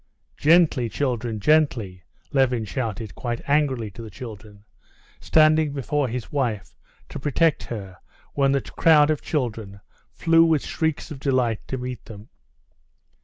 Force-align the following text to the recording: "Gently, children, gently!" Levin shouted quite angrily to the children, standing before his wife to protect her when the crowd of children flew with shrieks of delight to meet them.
"Gently, 0.37 0.89
children, 0.89 1.39
gently!" 1.39 2.01
Levin 2.33 2.65
shouted 2.65 3.13
quite 3.13 3.47
angrily 3.47 3.91
to 3.91 4.01
the 4.01 4.09
children, 4.09 4.65
standing 5.19 5.73
before 5.73 6.07
his 6.07 6.31
wife 6.31 6.75
to 7.09 7.19
protect 7.19 7.65
her 7.65 7.97
when 8.33 8.51
the 8.51 8.61
crowd 8.61 9.11
of 9.11 9.21
children 9.21 9.79
flew 10.11 10.43
with 10.43 10.65
shrieks 10.65 11.11
of 11.11 11.19
delight 11.19 11.59
to 11.67 11.77
meet 11.77 12.05
them. 12.05 12.29